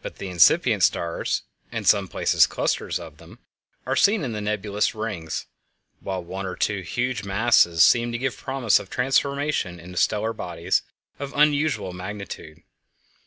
[0.00, 3.40] But incipient stars (in some places clusters of them)
[3.84, 5.44] are seen in the nebulous rings,
[6.00, 10.80] while one or two huge masses seem to give promise of transformation into stellar bodies
[11.18, 12.62] of unusual magnitude.